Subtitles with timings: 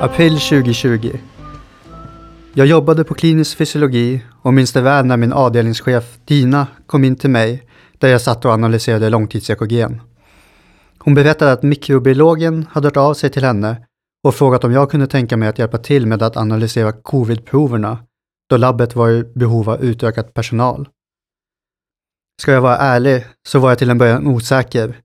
[0.00, 1.18] April 2020.
[2.54, 7.16] Jag jobbade på klinisk fysiologi och minns det väl när min avdelningschef Dina kom in
[7.16, 10.00] till mig där jag satt och analyserade långtids-EKG.
[10.98, 13.86] Hon berättade att mikrobiologen hade hört av sig till henne
[14.24, 17.98] och frågat om jag kunde tänka mig att hjälpa till med att analysera covid-proverna
[18.50, 20.88] då labbet var i behov av utökad personal.
[22.42, 25.00] Ska jag vara ärlig så var jag till en början osäker.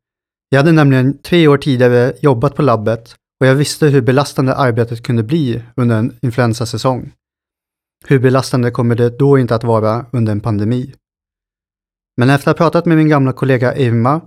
[0.49, 5.03] Jag hade nämligen tre år tidigare jobbat på labbet och jag visste hur belastande arbetet
[5.03, 7.11] kunde bli under en influensasäsong.
[8.05, 10.93] Hur belastande kommer det då inte att vara under en pandemi?
[12.17, 14.21] Men efter att ha pratat med min gamla kollega Irma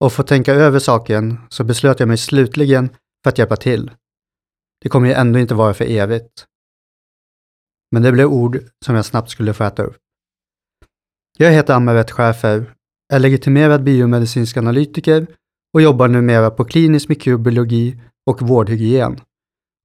[0.00, 2.88] och fått tänka över saken så beslöt jag mig slutligen
[3.22, 3.90] för att hjälpa till.
[4.82, 6.46] Det kommer ju ändå inte vara för evigt.
[7.92, 9.96] Men det blev ord som jag snabbt skulle få äta upp.
[11.38, 12.74] Jag heter Amaret Schäfer,
[13.12, 15.26] är legitimerad biomedicinsk analytiker
[15.74, 19.20] och jobbar numera på klinisk mikrobiologi och vårdhygien,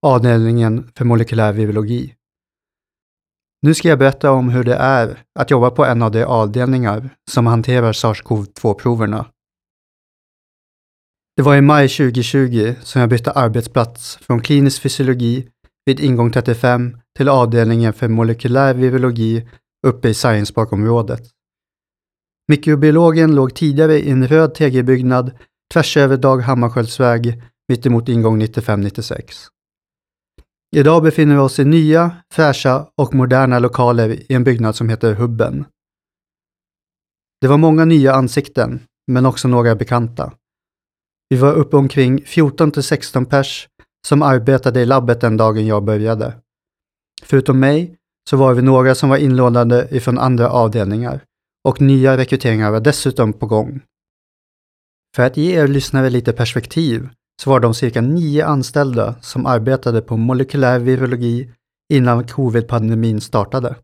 [0.06, 2.16] avdelningen för molekylär virologi.
[3.62, 7.10] Nu ska jag berätta om hur det är att jobba på en av de avdelningar
[7.32, 9.26] som hanterar SARS-CoV-2-proverna.
[11.36, 15.48] Det var i maj 2020 som jag bytte arbetsplats från klinisk fysiologi
[15.86, 19.48] vid ingång 35 till avdelningen för molekylär virologi
[19.88, 21.22] uppe i Science Park-området.
[22.48, 25.32] Mikrobiologen låg tidigare i en röd tegelbyggnad
[25.74, 29.22] tvärs över Dag Hammarskjöldsväg mittemot ingång 95-96.
[30.76, 35.14] Idag befinner vi oss i nya, fräscha och moderna lokaler i en byggnad som heter
[35.14, 35.66] Hubben.
[37.42, 38.80] Det var många nya ansikten,
[39.12, 40.34] men också några bekanta.
[41.30, 43.68] Vi var uppe omkring 14 till 16 pers
[44.08, 46.34] som arbetade i labbet den dagen jag började.
[47.24, 47.96] Förutom mig
[48.30, 51.24] så var vi några som var inlånade ifrån andra avdelningar
[51.68, 53.82] och nya rekryteringar var dessutom på gång.
[55.16, 57.10] För att ge er lyssnare lite perspektiv
[57.46, 61.52] så var de cirka nio anställda som arbetade på molekylär virologi
[61.94, 63.76] innan covid-pandemin startade.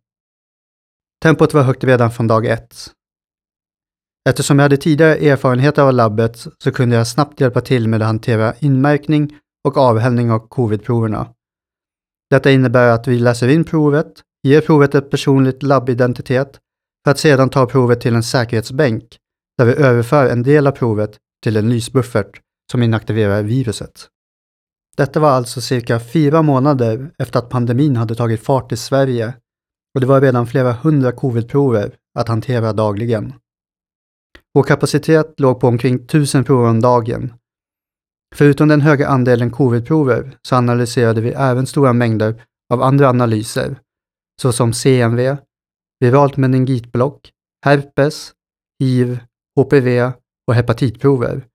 [1.24, 2.92] Tempot var högt redan från dag ett.
[4.30, 8.08] Eftersom jag hade tidigare erfarenhet av labbet så kunde jag snabbt hjälpa till med att
[8.08, 11.28] hantera inmärkning och avhällning av covid-proverna.
[12.30, 14.14] Detta innebär att vi läser in provet,
[14.44, 16.60] ger provet ett personligt labbidentitet
[17.04, 19.18] för att sedan ta provet till en säkerhetsbänk
[19.58, 24.08] där vi överför en del av provet till en lysbuffert som inaktiverar viruset.
[24.98, 29.34] Detta var alltså cirka fyra månader efter att pandemin hade tagit fart i Sverige
[29.96, 33.34] och det var redan flera hundra covidprover att hantera dagligen.
[34.54, 37.34] Vår kapacitet låg på omkring 1000 prover om dagen.
[38.36, 42.44] Förutom den höga andelen covidprover så analyserade vi även stora mängder
[42.74, 43.80] av andra analyser,
[44.42, 45.38] såsom CMV,
[46.00, 47.32] viralt meningitblock,
[47.66, 48.34] herpes,
[48.80, 49.20] hiv,
[49.56, 50.12] HPV
[50.48, 51.46] och hepatitprover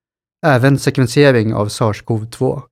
[0.47, 2.63] även sekvensering av SARS-CoV-2.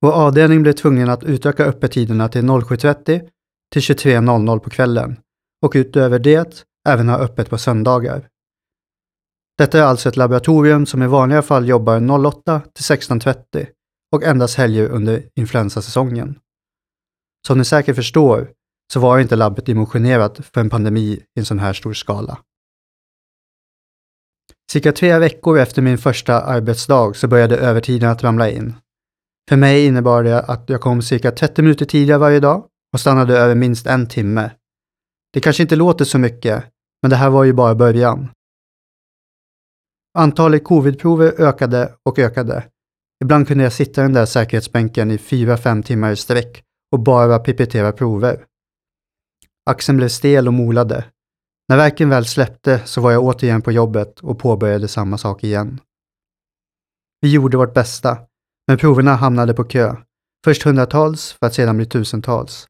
[0.00, 3.28] Vår avdelning blev tvungen att utöka öppettiderna till 07.30
[3.72, 5.16] till 23.00 på kvällen
[5.66, 8.28] och utöver det även ha öppet på söndagar.
[9.58, 13.66] Detta är alltså ett laboratorium som i vanliga fall jobbar 08 till 16.30
[14.12, 16.38] och endast helger under influensasäsongen.
[17.46, 18.50] Som ni säkert förstår
[18.92, 22.38] så var inte labbet dimensionerat för en pandemi i en sån här stor skala.
[24.70, 28.74] Cirka tre veckor efter min första arbetsdag så började övertiden att ramla in.
[29.48, 33.38] För mig innebar det att jag kom cirka 30 minuter tidigare varje dag och stannade
[33.38, 34.50] över minst en timme.
[35.32, 36.64] Det kanske inte låter så mycket,
[37.02, 38.28] men det här var ju bara början.
[40.18, 42.64] Antalet covidprover ökade och ökade.
[43.24, 46.62] Ibland kunde jag sitta i den där säkerhetsbänken i 4-5 timmar i sträck
[46.92, 48.44] och bara pipetera prover.
[49.70, 51.04] Axeln blev stel och molade
[51.68, 55.80] när verken väl släppte så var jag återigen på jobbet och påbörjade samma sak igen.
[57.20, 58.18] Vi gjorde vårt bästa,
[58.68, 59.96] men proverna hamnade på kö.
[60.44, 62.66] Först hundratals för att sedan bli tusentals.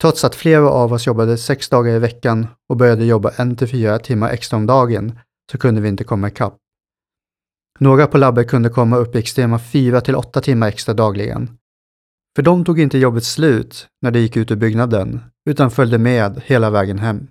[0.00, 3.68] Trots att flera av oss jobbade sex dagar i veckan och började jobba en till
[3.68, 5.18] fyra timmar extra om dagen
[5.52, 6.56] så kunde vi inte komma ikapp.
[7.78, 11.58] Några på labbet kunde komma upp i extrema fyra till åtta timmar extra dagligen.
[12.36, 15.20] För de tog inte jobbet slut när de gick ut ur byggnaden,
[15.50, 17.28] utan följde med hela vägen hem.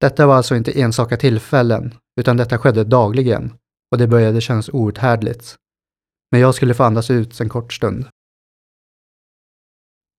[0.00, 3.52] Detta var alltså inte enstaka tillfällen, utan detta skedde dagligen
[3.90, 5.56] och det började kännas outhärdligt.
[6.30, 8.06] Men jag skulle få andas ut en kort stund.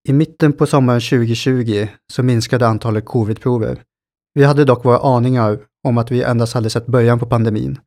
[0.08, 3.84] I mitten på sommaren 2020 så minskade antalet covidprover.
[4.34, 7.80] Vi hade dock våra aningar om att vi endast hade sett början på pandemin.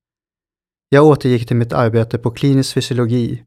[0.88, 3.44] Jag återgick till mitt arbete på klinisk fysiologi,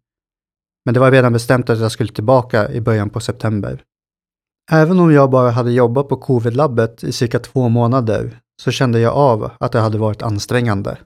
[0.86, 3.84] men det var redan bestämt att jag skulle tillbaka i början på september.
[4.72, 9.14] Även om jag bara hade jobbat på covid-labbet i cirka två månader så kände jag
[9.14, 10.98] av att det hade varit ansträngande.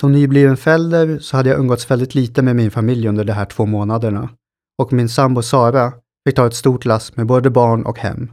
[0.00, 3.44] Som nybliven förälder så hade jag umgåtts väldigt lite med min familj under de här
[3.44, 4.30] två månaderna
[4.82, 5.92] och min sambo Sara
[6.28, 8.32] fick ta ett stort lass med både barn och hem.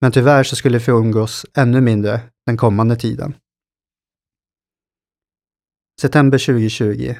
[0.00, 3.34] Men tyvärr så skulle vi umgås ännu mindre den kommande tiden.
[6.00, 7.14] September 2020.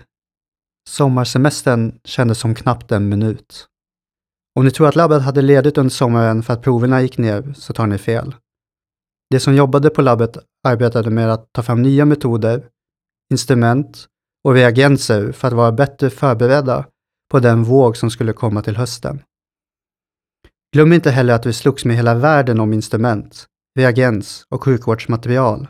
[0.89, 3.69] Sommarsemestern kändes som knappt en minut.
[4.59, 7.73] Om ni tror att labbet hade ledigt under sommaren för att proverna gick ner så
[7.73, 8.35] tar ni fel.
[9.31, 10.39] De som jobbade på labbet
[10.69, 12.69] arbetade med att ta fram nya metoder,
[13.33, 14.07] instrument
[14.45, 16.87] och reagenser för att vara bättre förberedda
[17.31, 19.23] på den våg som skulle komma till hösten.
[20.73, 23.47] Glöm inte heller att vi slogs med hela världen om instrument,
[23.79, 25.69] reagens och sjukvårdsmaterial.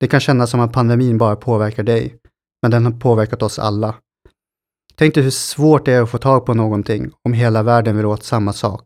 [0.00, 2.18] Det kan kännas som att pandemin bara påverkar dig,
[2.62, 3.94] men den har påverkat oss alla.
[4.96, 8.06] Tänk dig hur svårt det är att få tag på någonting om hela världen vill
[8.06, 8.84] åt samma sak,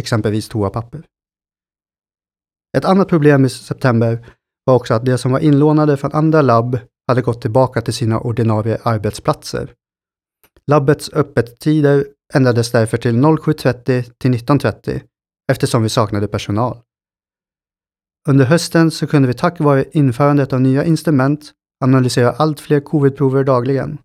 [0.00, 1.06] exempelvis toapapper.
[2.76, 4.26] Ett annat problem i september
[4.64, 6.78] var också att de som var inlånade från andra labb
[7.08, 9.72] hade gått tillbaka till sina ordinarie arbetsplatser.
[10.66, 15.00] Labbets öppettider ändrades därför till 07.30 till 19.30
[15.52, 16.78] eftersom vi saknade personal.
[18.28, 21.52] Under hösten så kunde vi tack vare införandet av nya instrument
[21.84, 23.98] analysera allt fler covidprover dagligen.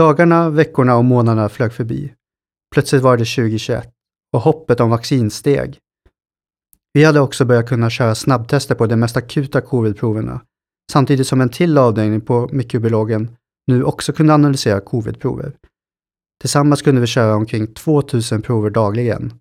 [0.00, 2.14] Dagarna, veckorna och månaderna flög förbi.
[2.74, 3.88] Plötsligt var det 2021
[4.32, 5.78] och hoppet om vaccin steg.
[6.92, 10.40] Vi hade också börjat kunna köra snabbtester på de mest akuta covidproverna,
[10.92, 13.36] samtidigt som en till avdelning på mikrobiologen
[13.66, 15.52] nu också kunde analysera covidprover.
[16.40, 19.32] Tillsammans kunde vi köra omkring 2000 prover dagligen.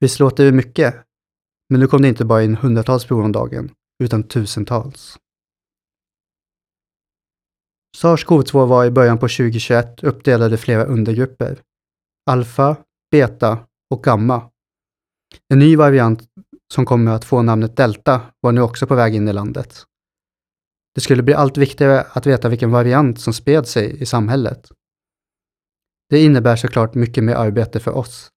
[0.00, 0.94] Visst låter det mycket?
[1.70, 3.70] Men nu kom det inte bara in hundratals prover om dagen,
[4.04, 5.18] utan tusentals.
[7.96, 11.62] SARS-CoV-2 var i början på 2021 uppdelade i flera undergrupper.
[12.30, 12.76] Alfa,
[13.10, 13.58] beta
[13.90, 14.50] och gamma.
[15.48, 16.22] En ny variant
[16.74, 19.84] som kommer att få namnet delta var nu också på väg in i landet.
[20.94, 24.68] Det skulle bli allt viktigare att veta vilken variant som spred sig i samhället.
[26.10, 28.30] Det innebär såklart mycket mer arbete för oss.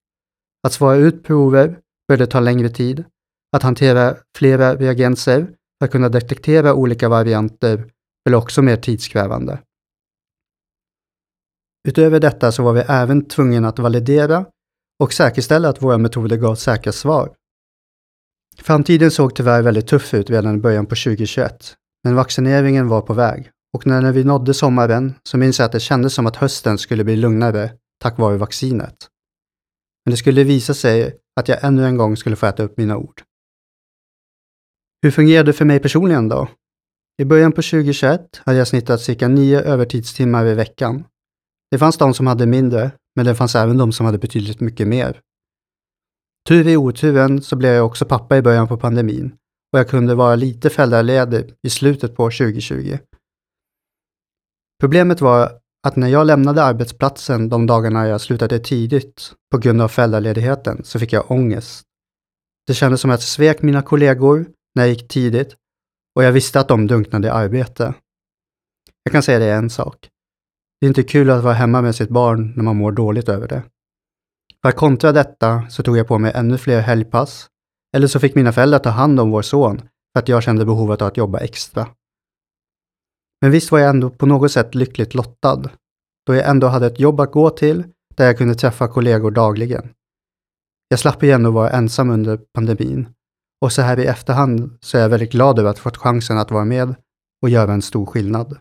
[0.66, 3.04] Att svara ut prover började ta längre tid.
[3.56, 5.46] Att hantera flera reagenser
[5.78, 7.90] för att kunna detektera olika varianter
[8.24, 9.58] väl också mer tidskrävande.
[11.88, 14.46] Utöver detta så var vi även tvungna att validera
[15.02, 17.34] och säkerställa att våra metoder gav säkra svar.
[18.56, 21.74] Framtiden såg tyvärr väldigt tuff ut redan i början på 2021,
[22.04, 25.80] men vaccineringen var på väg och när vi nådde sommaren så minns jag att det
[25.80, 29.08] kändes som att hösten skulle bli lugnare tack vare vaccinet.
[30.04, 32.96] Men det skulle visa sig att jag ännu en gång skulle få äta upp mina
[32.96, 33.22] ord.
[35.02, 36.48] Hur fungerade det för mig personligen då?
[37.20, 41.04] I början på 2021 hade jag snittat cirka nio övertidstimmar i veckan.
[41.70, 44.88] Det fanns de som hade mindre, men det fanns även de som hade betydligt mycket
[44.88, 45.20] mer.
[46.48, 49.32] Tur i oturen så blev jag också pappa i början på pandemin
[49.72, 52.98] och jag kunde vara lite föräldraledig i slutet på 2020.
[54.80, 55.52] Problemet var
[55.86, 60.98] att när jag lämnade arbetsplatsen de dagarna jag slutade tidigt på grund av föräldraledigheten så
[60.98, 61.82] fick jag ångest.
[62.66, 65.56] Det kändes som att jag svek mina kollegor när jag gick tidigt
[66.14, 67.94] och jag visste att de drunknade i arbete.
[69.02, 70.08] Jag kan säga det en sak.
[70.80, 73.48] Det är inte kul att vara hemma med sitt barn när man mår dåligt över
[73.48, 73.62] det.
[74.62, 77.48] För att kontra detta så tog jag på mig ännu fler helgpass.
[77.96, 81.02] Eller så fick mina föräldrar ta hand om vår son för att jag kände behovet
[81.02, 81.88] av att jobba extra.
[83.40, 85.70] Men visst var jag ändå på något sätt lyckligt lottad,
[86.26, 89.92] då jag ändå hade ett jobb att gå till där jag kunde träffa kollegor dagligen.
[90.88, 93.08] Jag slapp igen att vara ensam under pandemin
[93.60, 96.38] och så här i efterhand så är jag väldigt glad över att ha fått chansen
[96.38, 96.94] att vara med
[97.42, 98.58] och göra en stor skillnad.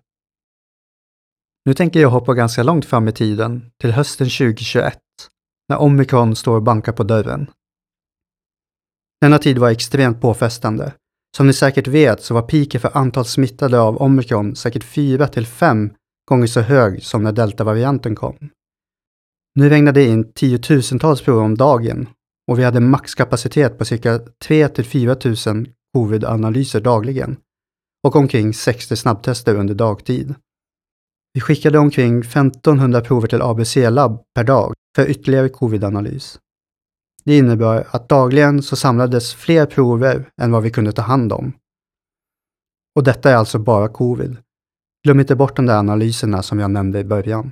[1.65, 4.99] Nu tänker jag hoppa ganska långt fram i tiden, till hösten 2021,
[5.69, 7.51] när omikron står och bankar på dörren.
[9.21, 10.93] Denna tid var extremt påfrestande.
[11.37, 15.45] Som ni säkert vet så var piken för antal smittade av omikron säkert 4 till
[15.45, 15.93] 5
[16.29, 18.49] gånger så hög som när deltavarianten kom.
[19.55, 22.09] Nu regnade det in tiotusentals prover om dagen
[22.49, 27.37] och vi hade maxkapacitet på cirka 3 till 4 000 covid-analyser dagligen
[28.03, 30.35] och omkring 60 snabbtester under dagtid.
[31.33, 36.39] Vi skickade omkring 1500 prover till ABC-labb per dag för ytterligare covid-analys.
[37.23, 41.53] Det innebar att dagligen så samlades fler prover än vad vi kunde ta hand om.
[42.95, 44.37] Och detta är alltså bara covid.
[45.03, 47.51] Glöm inte bort de där analyserna som jag nämnde i början.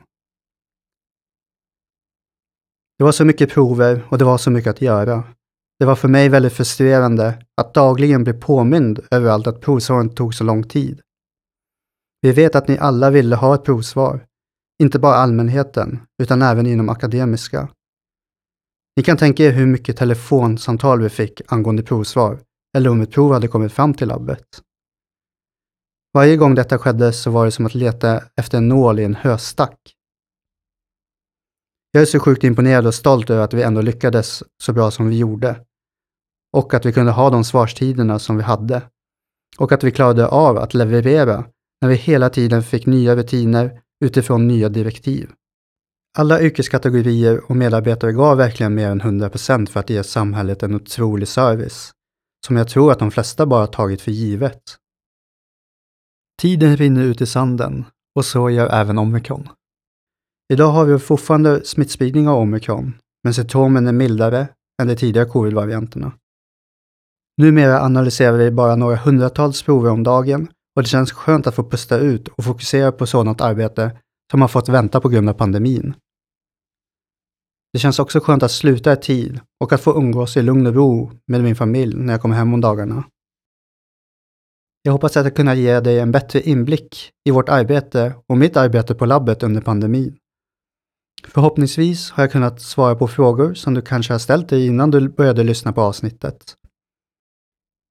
[2.98, 5.24] Det var så mycket prover och det var så mycket att göra.
[5.80, 10.44] Det var för mig väldigt frustrerande att dagligen bli påmind överallt att provsvaren tog så
[10.44, 11.02] lång tid.
[12.22, 14.26] Vi vet att ni alla ville ha ett provsvar,
[14.84, 17.70] inte bara allmänheten, utan även inom akademiska.
[18.96, 22.40] Ni kan tänka er hur mycket telefonsamtal vi fick angående provsvar,
[22.78, 24.62] eller om ett prov hade kommit fram till labbet.
[26.14, 29.16] Varje gång detta skedde så var det som att leta efter en nål i en
[29.16, 29.97] höstack.
[31.98, 35.10] Jag är så sjukt imponerad och stolt över att vi ändå lyckades så bra som
[35.10, 35.62] vi gjorde.
[36.54, 38.82] Och att vi kunde ha de svarstiderna som vi hade.
[39.58, 41.46] Och att vi klarade av att leverera
[41.82, 45.32] när vi hela tiden fick nya rutiner utifrån nya direktiv.
[46.18, 51.28] Alla yrkeskategorier och medarbetare gav verkligen mer än 100% för att ge samhället en otrolig
[51.28, 51.92] service,
[52.48, 54.62] som jag tror att de flesta bara tagit för givet.
[56.42, 57.86] Tiden rinner ut i sanden
[58.16, 59.50] och så gör även omikron.
[60.54, 64.48] Idag har vi fortfarande smittspridning av omikron, men symptomen är mildare
[64.82, 66.12] än de tidigare covid-varianterna.
[67.42, 71.70] Numera analyserar vi bara några hundratals prover om dagen och det känns skönt att få
[71.70, 73.98] pusta ut och fokusera på sådant arbete
[74.32, 75.94] som har fått vänta på grund av pandemin.
[77.74, 80.76] Det känns också skönt att sluta i tid och att få umgås i lugn och
[80.76, 83.04] ro med min familj när jag kommer hem om dagarna.
[84.82, 88.58] Jag hoppas att jag kunnat ge dig en bättre inblick i vårt arbete och mitt
[88.58, 90.18] arbete på labbet under pandemin.
[91.24, 95.10] Förhoppningsvis har jag kunnat svara på frågor som du kanske har ställt dig innan du
[95.10, 96.56] började lyssna på avsnittet.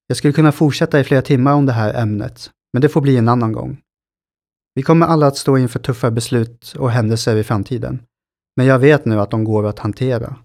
[0.07, 3.17] Jag skulle kunna fortsätta i flera timmar om det här ämnet, men det får bli
[3.17, 3.81] en annan gång.
[4.75, 8.03] Vi kommer alla att stå inför tuffa beslut och händelser i framtiden.
[8.57, 10.37] Men jag vet nu att de går att hantera.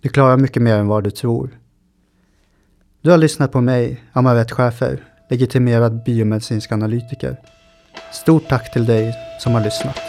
[0.00, 1.58] Du klarar mycket mer än vad du tror.
[3.02, 7.36] Du har lyssnat på mig, Amaret Schäfer, legitimerad biomedicinsk analytiker.
[8.12, 10.00] Stort tack till dig som har lyssnat.